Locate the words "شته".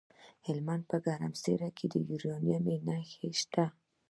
3.41-3.65